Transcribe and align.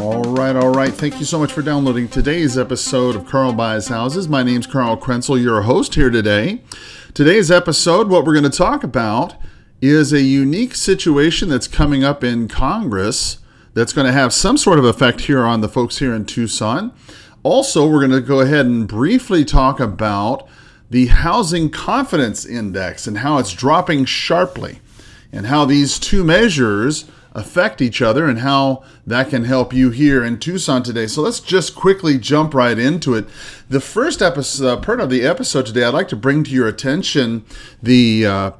All 0.00 0.22
right, 0.22 0.56
all 0.56 0.70
right. 0.70 0.94
Thank 0.94 1.18
you 1.18 1.26
so 1.26 1.38
much 1.38 1.52
for 1.52 1.60
downloading 1.60 2.08
today's 2.08 2.56
episode 2.56 3.14
of 3.14 3.26
Carl 3.26 3.52
Buys 3.52 3.88
Houses. 3.88 4.28
My 4.28 4.42
name's 4.42 4.66
Carl 4.66 4.96
Krenzel, 4.96 5.40
your 5.40 5.60
host 5.62 5.94
here 5.94 6.08
today. 6.08 6.62
Today's 7.12 7.50
episode, 7.50 8.08
what 8.08 8.24
we're 8.24 8.32
going 8.32 8.50
to 8.50 8.56
talk 8.56 8.82
about 8.82 9.34
is 9.82 10.14
a 10.14 10.22
unique 10.22 10.74
situation 10.74 11.50
that's 11.50 11.68
coming 11.68 12.02
up 12.02 12.24
in 12.24 12.48
Congress 12.48 13.40
that's 13.74 13.92
going 13.92 14.06
to 14.06 14.12
have 14.12 14.32
some 14.32 14.56
sort 14.56 14.78
of 14.78 14.86
effect 14.86 15.22
here 15.22 15.44
on 15.44 15.60
the 15.60 15.68
folks 15.68 15.98
here 15.98 16.14
in 16.14 16.24
Tucson. 16.24 16.94
Also, 17.42 17.86
we're 17.86 18.00
going 18.00 18.10
to 18.10 18.26
go 18.26 18.40
ahead 18.40 18.64
and 18.64 18.88
briefly 18.88 19.44
talk 19.44 19.80
about 19.80 20.48
the 20.88 21.08
Housing 21.08 21.68
Confidence 21.68 22.46
Index 22.46 23.06
and 23.06 23.18
how 23.18 23.36
it's 23.36 23.52
dropping 23.52 24.06
sharply, 24.06 24.80
and 25.30 25.46
how 25.46 25.66
these 25.66 25.98
two 25.98 26.24
measures 26.24 27.04
affect 27.32 27.80
each 27.80 28.02
other 28.02 28.28
and 28.28 28.40
how 28.40 28.82
that 29.06 29.30
can 29.30 29.44
help 29.44 29.72
you 29.72 29.90
here 29.90 30.24
in 30.24 30.38
Tucson 30.38 30.82
today. 30.82 31.06
So 31.06 31.22
let's 31.22 31.40
just 31.40 31.74
quickly 31.74 32.18
jump 32.18 32.54
right 32.54 32.78
into 32.78 33.14
it. 33.14 33.26
The 33.68 33.80
first 33.80 34.20
episode, 34.20 34.66
uh, 34.66 34.76
part 34.80 35.00
of 35.00 35.10
the 35.10 35.22
episode 35.22 35.66
today, 35.66 35.84
I'd 35.84 35.94
like 35.94 36.08
to 36.08 36.16
bring 36.16 36.44
to 36.44 36.50
your 36.50 36.68
attention 36.68 37.44
the 37.82 38.26
uh, 38.26 38.50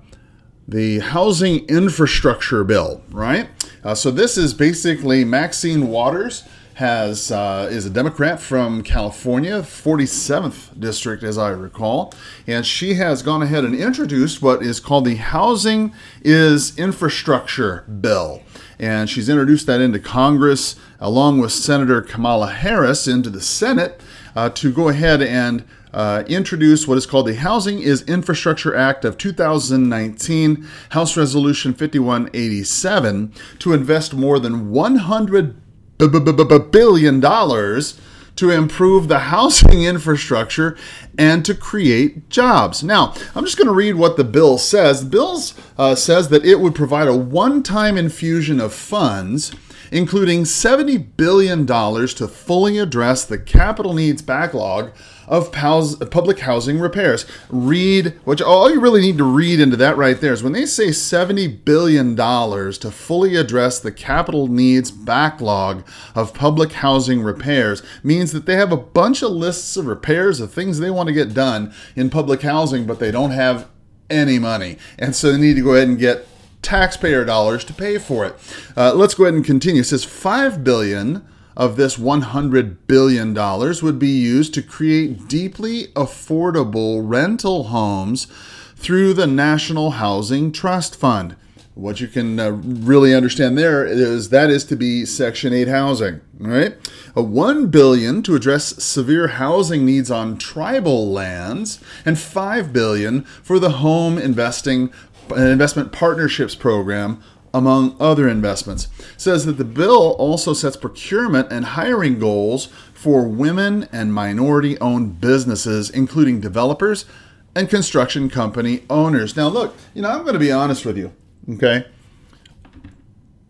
the 0.68 1.00
housing 1.00 1.66
infrastructure 1.66 2.62
bill. 2.62 3.02
Right. 3.10 3.48
Uh, 3.82 3.94
so 3.94 4.10
this 4.10 4.38
is 4.38 4.54
basically 4.54 5.24
Maxine 5.24 5.88
Waters 5.88 6.44
has 6.80 7.30
uh, 7.30 7.68
is 7.70 7.84
a 7.84 7.90
Democrat 7.90 8.40
from 8.40 8.82
California, 8.82 9.60
47th 9.60 10.80
district, 10.80 11.22
as 11.22 11.36
I 11.36 11.50
recall, 11.50 12.14
and 12.46 12.64
she 12.64 12.94
has 12.94 13.20
gone 13.20 13.42
ahead 13.42 13.66
and 13.66 13.74
introduced 13.74 14.40
what 14.40 14.62
is 14.62 14.80
called 14.80 15.04
the 15.04 15.16
Housing 15.16 15.92
is 16.22 16.76
Infrastructure 16.78 17.82
Bill, 17.82 18.42
and 18.78 19.10
she's 19.10 19.28
introduced 19.28 19.66
that 19.66 19.82
into 19.82 19.98
Congress 19.98 20.76
along 20.98 21.38
with 21.38 21.52
Senator 21.52 22.00
Kamala 22.00 22.50
Harris 22.50 23.06
into 23.06 23.28
the 23.28 23.42
Senate 23.42 24.00
uh, 24.34 24.48
to 24.48 24.72
go 24.72 24.88
ahead 24.88 25.20
and 25.20 25.66
uh, 25.92 26.24
introduce 26.28 26.88
what 26.88 26.96
is 26.96 27.04
called 27.04 27.26
the 27.26 27.34
Housing 27.34 27.80
is 27.80 28.00
Infrastructure 28.08 28.74
Act 28.74 29.04
of 29.04 29.18
2019, 29.18 30.66
House 30.92 31.14
Resolution 31.14 31.74
5187, 31.74 33.34
to 33.58 33.74
invest 33.74 34.14
more 34.14 34.38
than 34.38 34.70
100 34.70 35.60
billion 36.08 37.20
dollars 37.20 38.00
to 38.36 38.50
improve 38.50 39.08
the 39.08 39.18
housing 39.30 39.84
infrastructure 39.84 40.76
and 41.18 41.44
to 41.44 41.54
create 41.54 42.28
jobs. 42.30 42.82
Now, 42.82 43.14
I'm 43.34 43.44
just 43.44 43.58
going 43.58 43.68
to 43.68 43.74
read 43.74 43.96
what 43.96 44.16
the 44.16 44.24
bill 44.24 44.56
says. 44.58 45.02
The 45.04 45.10
bill 45.10 45.42
uh, 45.76 45.94
says 45.94 46.28
that 46.28 46.44
it 46.44 46.60
would 46.60 46.74
provide 46.74 47.08
a 47.08 47.16
one 47.16 47.62
time 47.62 47.98
infusion 47.98 48.60
of 48.60 48.72
funds 48.72 49.52
including 49.90 50.44
$70 50.44 51.16
billion 51.16 51.66
to 51.66 52.28
fully 52.28 52.78
address 52.78 53.24
the 53.24 53.38
capital 53.38 53.92
needs 53.92 54.22
backlog 54.22 54.92
of 55.26 55.52
public 55.52 56.40
housing 56.40 56.80
repairs. 56.80 57.24
Read, 57.48 58.18
which 58.24 58.42
all 58.42 58.68
you 58.68 58.80
really 58.80 59.00
need 59.00 59.16
to 59.18 59.24
read 59.24 59.60
into 59.60 59.76
that 59.76 59.96
right 59.96 60.20
there 60.20 60.32
is 60.32 60.42
when 60.42 60.52
they 60.52 60.66
say 60.66 60.88
$70 60.88 61.64
billion 61.64 62.16
to 62.16 62.90
fully 62.90 63.36
address 63.36 63.78
the 63.78 63.92
capital 63.92 64.48
needs 64.48 64.90
backlog 64.90 65.86
of 66.16 66.34
public 66.34 66.72
housing 66.72 67.22
repairs, 67.22 67.80
means 68.02 68.32
that 68.32 68.46
they 68.46 68.56
have 68.56 68.72
a 68.72 68.76
bunch 68.76 69.22
of 69.22 69.30
lists 69.30 69.76
of 69.76 69.86
repairs 69.86 70.40
of 70.40 70.52
things 70.52 70.78
they 70.78 70.90
want 70.90 71.06
to 71.06 71.12
get 71.14 71.32
done 71.32 71.72
in 71.94 72.10
public 72.10 72.42
housing, 72.42 72.84
but 72.84 72.98
they 72.98 73.12
don't 73.12 73.30
have 73.30 73.68
any 74.08 74.40
money. 74.40 74.76
And 74.98 75.14
so 75.14 75.30
they 75.30 75.38
need 75.38 75.54
to 75.54 75.62
go 75.62 75.74
ahead 75.74 75.86
and 75.86 75.98
get 75.98 76.26
taxpayer 76.70 77.24
dollars 77.24 77.64
to 77.64 77.74
pay 77.74 77.98
for 77.98 78.24
it. 78.24 78.36
Uh, 78.76 78.94
let's 78.94 79.14
go 79.14 79.24
ahead 79.24 79.34
and 79.34 79.44
continue. 79.44 79.80
It 79.80 79.86
says 79.86 80.04
five 80.04 80.62
billion 80.62 81.26
of 81.56 81.74
this 81.76 81.98
100 81.98 82.86
billion 82.86 83.34
dollars 83.34 83.82
would 83.82 83.98
be 83.98 84.06
used 84.06 84.54
to 84.54 84.62
create 84.62 85.26
deeply 85.26 85.88
affordable 85.88 87.00
rental 87.02 87.64
homes 87.64 88.28
through 88.76 89.14
the 89.14 89.26
National 89.26 89.90
Housing 89.92 90.52
Trust 90.52 90.94
Fund. 90.94 91.34
What 91.74 92.00
you 92.00 92.08
can 92.08 92.38
uh, 92.38 92.50
really 92.50 93.14
understand 93.14 93.58
there 93.58 93.84
is 93.84 94.28
that 94.28 94.50
is 94.50 94.64
to 94.66 94.76
be 94.76 95.04
Section 95.04 95.52
8 95.52 95.66
housing, 95.66 96.20
right? 96.38 96.76
A 97.16 97.22
1 97.22 97.68
billion 97.68 98.22
to 98.24 98.34
address 98.34 98.82
severe 98.82 99.28
housing 99.28 99.86
needs 99.86 100.10
on 100.10 100.36
tribal 100.36 101.10
lands 101.10 101.80
and 102.04 102.18
5 102.18 102.72
billion 102.72 103.22
for 103.22 103.58
the 103.58 103.70
home 103.70 104.18
investing 104.18 104.92
an 105.32 105.46
investment 105.46 105.92
partnerships 105.92 106.54
program 106.54 107.22
among 107.52 107.96
other 107.98 108.28
investments. 108.28 108.88
says 109.16 109.44
that 109.46 109.58
the 109.58 109.64
bill 109.64 110.12
also 110.18 110.52
sets 110.52 110.76
procurement 110.76 111.50
and 111.50 111.64
hiring 111.64 112.18
goals 112.18 112.66
for 112.94 113.26
women 113.26 113.88
and 113.92 114.14
minority 114.14 114.78
owned 114.80 115.20
businesses, 115.20 115.90
including 115.90 116.40
developers 116.40 117.06
and 117.54 117.68
construction 117.68 118.28
company 118.28 118.84
owners. 118.88 119.36
Now, 119.36 119.48
look, 119.48 119.74
you 119.94 120.02
know, 120.02 120.10
I'm 120.10 120.22
going 120.22 120.34
to 120.34 120.38
be 120.38 120.52
honest 120.52 120.86
with 120.86 120.96
you, 120.96 121.12
okay? 121.54 121.86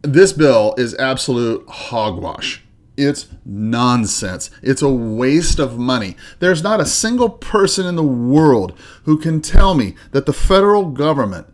This 0.03 0.33
bill 0.33 0.75
is 0.79 0.95
absolute 0.95 1.69
hogwash. 1.69 2.62
It's 2.97 3.29
nonsense. 3.45 4.51
It's 4.62 4.83
a 4.83 4.89
waste 4.89 5.59
of 5.59 5.79
money. 5.79 6.17
There's 6.39 6.62
not 6.62 6.81
a 6.81 6.87
single 6.87 7.31
person 7.31 7.87
in 7.87 7.97
the 7.97 8.03
world 8.03 8.79
who 9.05 9.19
can 9.19 9.41
tell 9.41 9.75
me 9.75 9.95
that 10.12 10.27
the 10.27 10.33
federal 10.33 10.87
government 10.91 11.47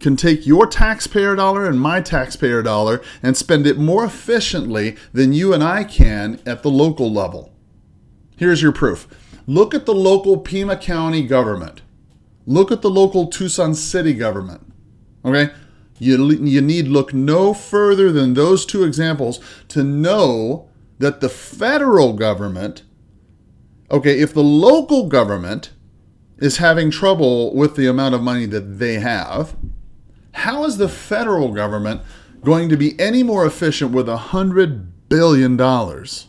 can 0.00 0.16
take 0.16 0.46
your 0.46 0.66
taxpayer 0.66 1.34
dollar 1.34 1.66
and 1.66 1.80
my 1.80 2.00
taxpayer 2.00 2.62
dollar 2.62 3.02
and 3.22 3.36
spend 3.36 3.66
it 3.66 3.78
more 3.78 4.04
efficiently 4.04 4.96
than 5.12 5.32
you 5.32 5.52
and 5.52 5.62
I 5.62 5.84
can 5.84 6.40
at 6.46 6.62
the 6.62 6.70
local 6.70 7.12
level. 7.12 7.52
Here's 8.36 8.62
your 8.62 8.72
proof 8.72 9.08
look 9.46 9.74
at 9.74 9.86
the 9.86 9.94
local 9.94 10.36
Pima 10.38 10.76
County 10.76 11.26
government, 11.26 11.82
look 12.46 12.70
at 12.70 12.82
the 12.82 12.90
local 12.90 13.26
Tucson 13.26 13.74
City 13.74 14.14
government. 14.14 14.72
Okay? 15.24 15.50
You, 15.98 16.30
you 16.30 16.60
need 16.60 16.86
look 16.86 17.12
no 17.12 17.52
further 17.52 18.12
than 18.12 18.34
those 18.34 18.64
two 18.64 18.84
examples 18.84 19.40
to 19.68 19.82
know 19.82 20.68
that 20.98 21.20
the 21.20 21.28
federal 21.28 22.12
government, 22.12 22.82
okay, 23.90 24.20
if 24.20 24.32
the 24.32 24.42
local 24.42 25.08
government 25.08 25.72
is 26.38 26.58
having 26.58 26.90
trouble 26.90 27.54
with 27.54 27.74
the 27.74 27.88
amount 27.88 28.14
of 28.14 28.22
money 28.22 28.46
that 28.46 28.78
they 28.78 28.94
have, 28.94 29.56
how 30.38 30.64
is 30.64 30.76
the 30.76 30.88
federal 30.88 31.52
government 31.52 32.00
going 32.44 32.68
to 32.68 32.76
be 32.76 32.98
any 33.00 33.22
more 33.22 33.44
efficient 33.44 33.92
with 33.92 34.08
a 34.08 34.16
hundred 34.16 35.08
billion 35.08 35.56
dollars? 35.56 36.28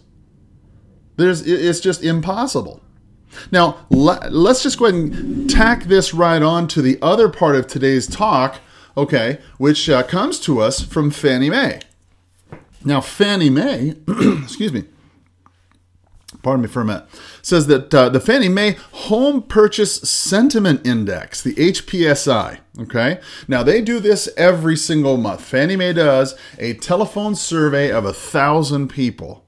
There's, 1.18 1.42
it's 1.46 1.80
just 1.80 2.04
impossible. 2.04 2.82
Now, 3.52 3.86
let's 3.90 4.64
just 4.64 4.80
go 4.80 4.86
ahead 4.86 5.00
and 5.00 5.50
tack 5.50 5.84
this 5.84 6.14
right 6.14 6.42
on 6.42 6.68
to 6.70 6.82
the 6.82 6.98
other 7.02 7.30
part 7.30 7.56
of 7.56 7.68
today's 7.68 8.08
talk, 8.08 8.60
okay, 8.98 9.40
which 9.58 9.90
uh, 9.90 10.04
comes 10.04 10.40
to 10.42 10.60
us 10.60 10.82
from 10.82 11.12
Fannie 11.12 11.50
Mae. 11.50 11.80
Now, 12.84 13.02
Fannie 13.02 13.50
Mae, 13.50 13.96
excuse 14.08 14.74
me, 14.74 14.86
pardon 16.42 16.62
me 16.62 16.68
for 16.68 16.82
a 16.82 16.86
minute, 16.86 17.06
says 17.42 17.68
that 17.68 17.94
uh, 17.94 18.10
the 18.10 18.20
Fannie 18.20 18.50
Mae 18.50 18.78
Home 18.92 19.44
Purchase 19.44 19.96
Sentiment 20.02 20.86
Index, 20.86 21.42
the 21.42 21.56
HPSI, 21.56 22.60
okay? 22.80 23.20
Now 23.48 23.64
they 23.64 23.82
do 23.82 24.00
this 24.00 24.30
every 24.38 24.76
single 24.76 25.18
month. 25.18 25.42
Fannie 25.42 25.76
Mae 25.76 25.94
does 25.94 26.36
a 26.58 26.74
telephone 26.76 27.36
survey 27.36 27.92
of 27.92 28.06
a 28.06 28.14
thousand 28.14 28.90
people 28.90 29.46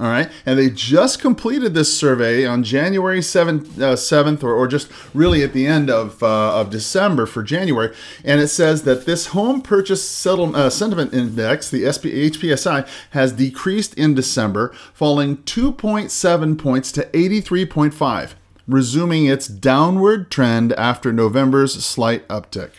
all 0.00 0.06
right. 0.06 0.30
And 0.46 0.56
they 0.56 0.70
just 0.70 1.20
completed 1.20 1.74
this 1.74 1.96
survey 1.96 2.46
on 2.46 2.62
January 2.62 3.18
7th, 3.18 3.80
uh, 3.80 3.96
7th 3.96 4.44
or, 4.44 4.52
or 4.52 4.68
just 4.68 4.88
really 5.12 5.42
at 5.42 5.52
the 5.52 5.66
end 5.66 5.90
of, 5.90 6.22
uh, 6.22 6.60
of 6.60 6.70
December 6.70 7.26
for 7.26 7.42
January. 7.42 7.92
And 8.24 8.40
it 8.40 8.46
says 8.46 8.84
that 8.84 9.06
this 9.06 9.28
home 9.28 9.60
purchase 9.60 10.08
settle, 10.08 10.54
uh, 10.54 10.70
sentiment 10.70 11.12
index, 11.12 11.68
the 11.68 11.90
SP, 11.90 12.14
HPSI, 12.30 12.88
has 13.10 13.32
decreased 13.32 13.94
in 13.94 14.14
December, 14.14 14.72
falling 14.94 15.38
2.7 15.38 16.56
points 16.56 16.92
to 16.92 17.04
83.5, 17.06 18.34
resuming 18.68 19.26
its 19.26 19.48
downward 19.48 20.30
trend 20.30 20.72
after 20.74 21.12
November's 21.12 21.84
slight 21.84 22.26
uptick. 22.28 22.70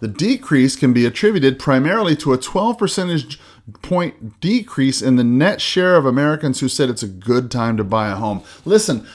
The 0.00 0.08
decrease 0.08 0.76
can 0.76 0.92
be 0.92 1.06
attributed 1.06 1.58
primarily 1.58 2.16
to 2.16 2.32
a 2.32 2.38
12 2.38 2.78
percentage 2.78 3.40
point 3.82 4.40
decrease 4.40 5.02
in 5.02 5.16
the 5.16 5.24
net 5.24 5.60
share 5.60 5.96
of 5.96 6.06
Americans 6.06 6.60
who 6.60 6.68
said 6.68 6.88
it's 6.88 7.02
a 7.02 7.08
good 7.08 7.50
time 7.50 7.76
to 7.76 7.84
buy 7.84 8.08
a 8.08 8.14
home. 8.14 8.42
Listen, 8.64 9.06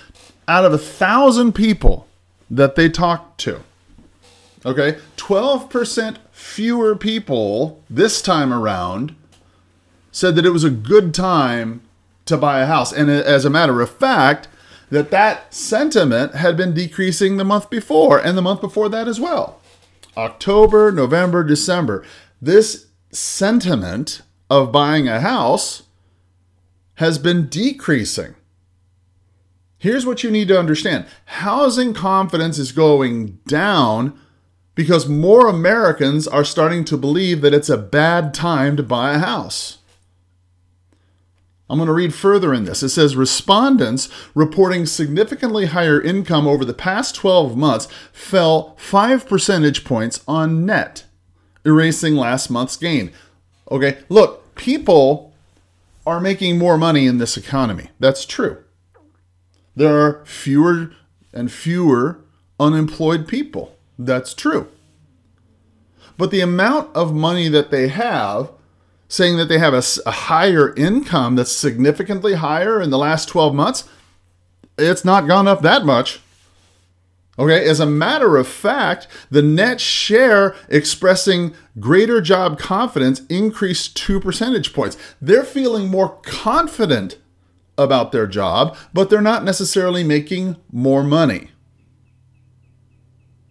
out 0.48 0.66
of 0.66 0.74
a 0.74 0.78
thousand 0.78 1.54
people 1.54 2.08
that 2.50 2.76
they 2.76 2.90
talked 2.90 3.40
to, 3.42 3.62
okay, 4.66 4.98
12% 5.18 6.18
fewer 6.32 6.96
people 6.96 7.82
this 7.90 8.22
time 8.22 8.52
around 8.52 9.16
said 10.12 10.36
that 10.36 10.46
it 10.46 10.52
was 10.52 10.64
a 10.64 10.70
good 10.70 11.14
time 11.14 11.82
to 12.26 12.38
buy 12.38 12.60
a 12.60 12.66
house. 12.66 12.92
And 12.92 13.10
as 13.10 13.46
a 13.46 13.50
matter 13.50 13.80
of 13.82 13.90
fact, 13.90 14.48
that 14.90 15.12
that 15.12 15.54
sentiment 15.54 16.36
had 16.36 16.58
been 16.58 16.74
decreasing 16.74 17.38
the 17.38 17.46
month 17.46 17.70
before 17.70 18.20
and 18.20 18.38
the 18.38 18.42
month 18.42 18.60
before 18.60 18.90
that 18.90 19.08
as 19.08 19.20
well. 19.20 19.60
October, 20.18 20.92
November, 20.92 21.44
December. 21.44 22.04
This 22.42 22.88
sentiment 23.12 24.22
of 24.52 24.70
buying 24.70 25.08
a 25.08 25.22
house 25.22 25.84
has 26.96 27.18
been 27.18 27.48
decreasing. 27.48 28.36
Here's 29.78 30.06
what 30.06 30.26
you 30.26 30.30
need 30.30 30.50
to 30.50 30.60
understand 30.60 31.06
housing 31.24 31.94
confidence 31.94 32.60
is 32.60 32.74
going 32.74 33.40
down 33.48 34.20
because 34.76 35.08
more 35.08 35.48
Americans 35.48 36.28
are 36.28 36.44
starting 36.44 36.84
to 36.84 36.98
believe 36.98 37.40
that 37.40 37.54
it's 37.54 37.70
a 37.70 37.78
bad 37.78 38.34
time 38.34 38.76
to 38.76 38.84
buy 38.84 39.14
a 39.14 39.20
house. 39.20 39.78
I'm 41.70 41.78
going 41.78 41.88
to 41.88 41.94
read 41.94 42.14
further 42.14 42.54
in 42.54 42.66
this. 42.66 42.84
It 42.84 42.90
says 42.90 43.16
respondents 43.16 44.10
reporting 44.36 44.86
significantly 44.86 45.68
higher 45.68 46.02
income 46.02 46.46
over 46.46 46.66
the 46.66 46.74
past 46.74 47.16
12 47.16 47.56
months 47.56 47.88
fell 48.12 48.76
5 48.78 49.30
percentage 49.30 49.86
points 49.86 50.22
on 50.28 50.66
net, 50.66 51.06
erasing 51.66 52.18
last 52.18 52.50
month's 52.50 52.76
gain. 52.76 53.14
Okay, 53.72 54.00
look, 54.10 54.41
people 54.62 55.34
are 56.06 56.22
making 56.22 56.58
more 56.58 56.78
money 56.78 57.08
in 57.08 57.18
this 57.18 57.36
economy. 57.36 57.90
That's 58.00 58.26
true. 58.26 58.64
There 59.76 60.00
are 60.00 60.24
fewer 60.26 60.92
and 61.34 61.52
fewer 61.52 62.20
unemployed 62.60 63.28
people. 63.28 63.76
That's 63.98 64.36
true. 64.36 64.68
But 66.16 66.30
the 66.30 66.42
amount 66.42 66.96
of 66.96 67.12
money 67.14 67.48
that 67.48 67.72
they 67.72 67.88
have 67.88 68.52
saying 69.08 69.38
that 69.38 69.46
they 69.46 69.58
have 69.58 69.74
a, 69.74 69.84
a 70.06 70.12
higher 70.12 70.76
income 70.76 71.36
that's 71.36 71.52
significantly 71.52 72.36
higher 72.36 72.80
in 72.80 72.92
the 72.92 73.00
last 73.00 73.28
12 73.30 73.56
months, 73.56 73.90
it's 74.78 75.04
not 75.04 75.28
gone 75.28 75.48
up 75.48 75.64
that 75.64 75.86
much. 75.86 76.22
Okay, 77.40 77.68
as 77.68 77.80
a 77.80 77.86
matter 77.86 78.36
of 78.38 78.48
fact, 78.48 79.08
the 79.30 79.42
net 79.42 79.80
share 79.80 80.54
expressing 80.68 81.54
greater 81.80 82.20
job 82.20 82.60
confidence 82.60 83.22
increased 83.30 83.96
two 83.96 84.20
percentage 84.20 84.74
points. 84.74 84.98
They're 85.22 85.46
feeling 85.46 85.88
more 85.88 86.20
confident 86.24 87.18
about 87.78 88.12
their 88.12 88.28
job, 88.28 88.78
but 88.94 89.10
they're 89.10 89.22
not 89.22 89.44
necessarily 89.46 90.04
making 90.04 90.58
more 90.72 91.04
money. 91.04 91.52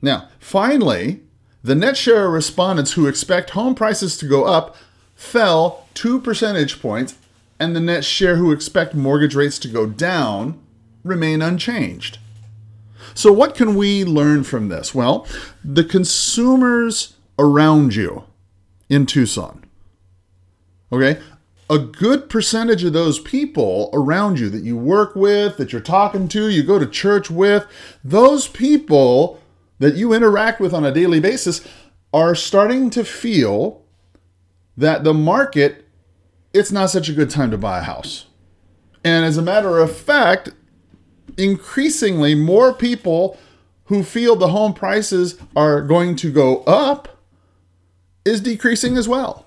Now, 0.03 0.29
finally, 0.39 1.21
the 1.63 1.75
net 1.75 1.97
share 1.97 2.27
of 2.27 2.33
respondents 2.33 2.93
who 2.93 3.07
expect 3.07 3.51
home 3.51 3.75
prices 3.75 4.17
to 4.19 4.27
go 4.29 4.45
up 4.45 4.77
fell 5.15 5.87
two 5.95 6.21
percentage 6.21 6.81
points, 6.81 7.17
and 7.59 7.75
the 7.75 7.81
net 7.81 8.05
share 8.05 8.37
who 8.37 8.53
expect 8.53 8.95
mortgage 8.95 9.35
rates 9.35 9.59
to 9.59 9.69
go 9.69 9.87
down 9.87 10.59
remain 11.03 11.43
unchanged. 11.43 12.19
So, 13.15 13.33
what 13.33 13.55
can 13.55 13.75
we 13.75 14.05
learn 14.05 14.45
from 14.45 14.69
this? 14.69 14.95
Well, 14.95 15.27
the 15.65 15.85
consumers 15.85 17.17
around 17.39 17.95
you 17.95 18.25
in 18.89 19.07
Tucson, 19.07 19.65
okay, 20.93 21.21
a 21.71 21.79
good 21.79 22.29
percentage 22.29 22.83
of 22.83 22.93
those 22.93 23.21
people 23.21 23.91
around 23.93 24.41
you 24.41 24.51
that 24.51 24.65
you 24.65 24.77
work 24.77 25.15
with, 25.15 25.57
that 25.57 25.73
you're 25.73 25.81
talking 25.81 26.27
to, 26.29 26.49
you 26.49 26.65
go 26.65 26.81
to 26.81 26.87
church 26.87 27.31
with, 27.31 27.65
those 28.03 28.49
people 28.49 29.41
that 29.79 29.95
you 29.95 30.13
interact 30.13 30.61
with 30.61 30.75
on 30.75 30.85
a 30.85 30.93
daily 30.93 31.21
basis 31.21 31.67
are 32.13 32.35
starting 32.35 32.91
to 32.91 33.05
feel 33.05 33.83
that 34.77 35.05
the 35.05 35.15
market, 35.15 35.87
it's 36.53 36.73
not 36.73 36.91
such 36.91 37.09
a 37.09 37.13
good 37.13 37.31
time 37.31 37.53
to 37.53 37.59
buy 37.59 37.79
a 37.79 37.83
house. 37.83 38.27
And 39.05 39.25
as 39.25 39.39
a 39.39 39.43
matter 39.43 39.79
of 39.79 39.97
fact, 39.97 40.51
increasingly 41.37 42.35
more 42.35 42.73
people 42.75 43.39
who 43.85 44.03
feel 44.03 44.37
the 44.37 44.49
home 44.49 44.73
prices 44.73 45.39
are 45.57 45.83
going 45.83 46.17
to 46.17 46.33
go 46.33 46.63
up 46.65 47.19
is 48.25 48.41
decreasing 48.41 48.97
as 48.97 49.09
well. 49.09 49.47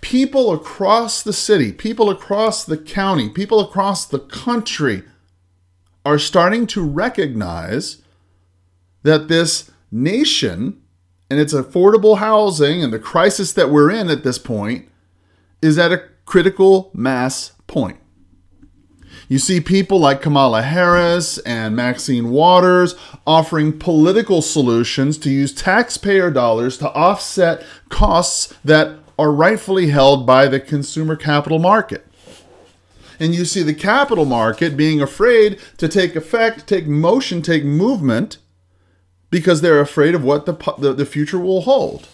People 0.00 0.52
across 0.52 1.22
the 1.22 1.32
city, 1.32 1.72
people 1.72 2.10
across 2.10 2.64
the 2.64 2.76
county, 2.76 3.28
people 3.28 3.60
across 3.60 4.04
the 4.04 4.18
country 4.18 5.02
are 6.04 6.18
starting 6.18 6.66
to 6.68 6.84
recognize 6.84 8.02
that 9.02 9.28
this 9.28 9.70
nation 9.90 10.80
and 11.28 11.40
it's 11.40 11.54
affordable 11.54 12.18
housing 12.18 12.82
and 12.82 12.92
the 12.92 12.98
crisis 12.98 13.52
that 13.52 13.70
we're 13.70 13.90
in 13.90 14.08
at 14.08 14.22
this 14.22 14.38
point 14.38 14.88
is 15.60 15.78
at 15.78 15.92
a 15.92 16.02
critical 16.24 16.90
mass 16.94 17.52
point. 17.66 17.98
You 19.28 19.38
see 19.38 19.60
people 19.60 19.98
like 19.98 20.22
Kamala 20.22 20.62
Harris 20.62 21.38
and 21.38 21.74
Maxine 21.74 22.30
Waters 22.30 22.94
offering 23.26 23.78
political 23.78 24.40
solutions 24.40 25.18
to 25.18 25.30
use 25.30 25.52
taxpayer 25.52 26.30
dollars 26.30 26.78
to 26.78 26.92
offset 26.92 27.64
costs 27.88 28.54
that 28.64 28.98
are 29.18 29.32
rightfully 29.32 29.88
held 29.88 30.26
by 30.26 30.46
the 30.46 30.60
consumer 30.60 31.16
capital 31.16 31.58
market. 31.58 32.06
And 33.18 33.34
you 33.34 33.44
see 33.44 33.62
the 33.62 33.74
capital 33.74 34.26
market 34.26 34.76
being 34.76 35.00
afraid 35.00 35.58
to 35.78 35.88
take 35.88 36.14
effect, 36.14 36.66
take 36.66 36.86
motion, 36.86 37.42
take 37.42 37.64
movement 37.64 38.38
because 39.30 39.60
they're 39.60 39.80
afraid 39.80 40.14
of 40.14 40.22
what 40.22 40.46
the, 40.46 40.52
the, 40.78 40.92
the 40.92 41.06
future 41.06 41.38
will 41.38 41.62
hold. 41.62 42.08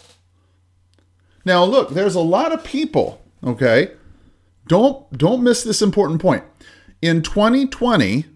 Now, 1.44 1.64
look, 1.64 1.90
there's 1.90 2.14
a 2.14 2.20
lot 2.20 2.52
of 2.52 2.64
people, 2.64 3.20
okay? 3.44 3.90
Don't 4.68 5.10
don't 5.18 5.42
miss 5.42 5.64
this 5.64 5.82
important 5.82 6.20
point. 6.20 6.44
In 7.02 7.20
2020, 7.20 8.26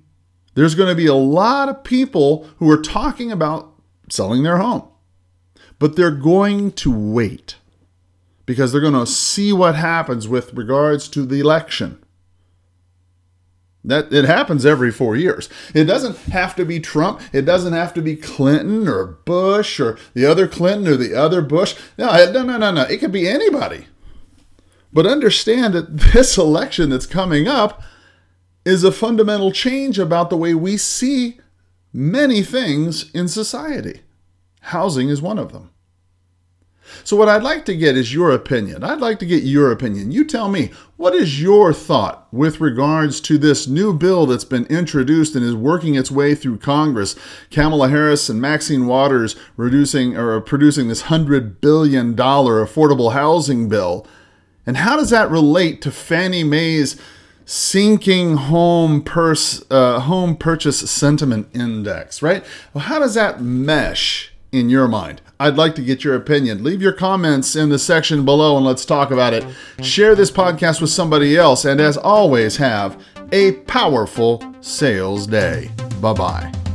there's 0.55 0.75
going 0.75 0.89
to 0.89 0.95
be 0.95 1.07
a 1.07 1.15
lot 1.15 1.69
of 1.69 1.85
people 1.85 2.49
who 2.59 2.71
are 2.71 2.83
talking 2.83 3.31
about 3.31 3.73
selling 4.11 4.43
their 4.43 4.59
home. 4.59 4.89
But 5.79 5.95
they're 5.95 6.11
going 6.11 6.73
to 6.73 6.91
wait 6.91 7.57
because 8.45 8.73
they're 8.73 8.81
going 8.81 8.95
to 8.95 9.07
see 9.07 9.53
what 9.53 9.77
happens 9.77 10.27
with 10.27 10.55
regards 10.55 11.09
to 11.11 11.25
the 11.25 11.41
election. 11.41 12.03
That 13.85 14.13
it 14.13 14.25
happens 14.25 14.67
every 14.67 14.91
four 14.91 15.15
years. 15.15 15.49
It 15.73 15.85
doesn't 15.85 16.17
have 16.33 16.57
to 16.57 16.65
be 16.65 16.81
Trump. 16.81 17.21
It 17.33 17.43
doesn't 17.43 17.73
have 17.73 17.95
to 17.95 18.03
be 18.03 18.17
Clinton 18.17 18.89
or 18.89 19.07
Bush 19.07 19.79
or 19.79 19.97
the 20.15 20.27
other 20.27 20.49
Clinton 20.49 20.89
or 20.89 20.97
the 20.97 21.15
other 21.15 21.41
Bush. 21.41 21.77
No, 21.97 22.07
no, 22.33 22.43
no, 22.43 22.57
no, 22.57 22.73
no. 22.73 22.83
It 22.83 22.99
could 22.99 23.13
be 23.13 23.29
anybody. 23.29 23.87
But 24.93 25.07
understand 25.07 25.75
that 25.75 25.97
this 26.13 26.37
election 26.37 26.91
that's 26.91 27.07
coming 27.07 27.47
up 27.47 27.83
is 28.67 28.83
a 28.83 28.91
fundamental 28.91 29.53
change 29.53 29.97
about 29.97 30.29
the 30.29 30.37
way 30.37 30.53
we 30.53 30.77
see 30.77 31.39
many 31.93 32.43
things 32.43 33.11
in 33.13 33.29
society. 33.29 34.01
Housing 34.61 35.09
is 35.09 35.23
one 35.23 35.39
of 35.39 35.53
them. 35.53 35.71
So, 37.05 37.17
what 37.17 37.29
I'd 37.29 37.43
like 37.43 37.65
to 37.67 37.77
get 37.77 37.97
is 37.97 38.15
your 38.15 38.31
opinion. 38.33 38.83
I'd 38.83 39.01
like 39.01 39.19
to 39.21 39.27
get 39.27 39.43
your 39.43 39.71
opinion. 39.71 40.11
You 40.13 40.25
tell 40.25 40.49
me, 40.49 40.71
what 40.97 41.15
is 41.15 41.41
your 41.41 41.73
thought 41.73 42.27
with 42.33 42.61
regards 42.61 43.21
to 43.23 43.39
this 43.39 43.67
new 43.67 43.93
bill 43.93 44.27
that's 44.27 44.45
been 44.45 44.67
introduced 44.67 45.35
and 45.35 45.45
is 45.45 45.55
working 45.55 45.95
its 45.95 46.11
way 46.11 46.35
through 46.35 46.59
Congress? 46.59 47.17
Kamala 47.51 47.89
Harris 47.89 48.29
and 48.29 48.41
Maxine 48.41 48.87
Waters 48.87 49.37
reducing 49.57 50.17
or 50.17 50.41
producing 50.41 50.89
this 50.89 51.05
$100 51.05 51.61
billion 51.61 52.15
affordable 52.15 53.13
housing 53.13 53.69
bill. 53.69 54.07
And 54.65 54.77
how 54.79 54.97
does 54.97 55.11
that 55.11 55.31
relate 55.31 55.83
to 55.83 55.93
Fannie 55.93 56.45
Mae's 56.45 57.01
sinking 57.47 58.37
home 58.37 59.03
purse, 59.03 59.65
uh, 59.71 60.01
home 60.01 60.37
purchase 60.37 60.91
sentiment 60.91 61.49
index, 61.55 62.21
right? 62.21 62.45
Well, 62.75 62.85
how 62.85 62.99
does 62.99 63.15
that 63.15 63.41
mesh 63.41 64.33
in 64.53 64.69
your 64.69 64.89
mind? 64.89 65.23
I'd 65.39 65.57
like 65.57 65.75
to 65.77 65.83
get 65.83 66.03
your 66.03 66.15
opinion. 66.15 66.65
Leave 66.65 66.83
your 66.83 66.93
comments 66.93 67.57
in 67.57 67.69
the 67.69 67.79
section 67.79 68.25
below 68.25 68.57
and 68.57 68.67
let's 68.67 68.85
talk 68.85 69.11
about 69.11 69.33
it. 69.33 69.45
Share 69.83 70.15
this 70.15 70.31
podcast 70.31 70.81
with 70.81 70.91
somebody 70.91 71.37
else, 71.37 71.65
and 71.65 71.81
as 71.81 71.97
always, 71.97 72.57
have 72.57 73.03
a 73.33 73.53
powerful 73.53 74.43
sales 74.61 75.27
day. 75.27 75.71
Bye 76.01 76.13
bye. 76.13 76.66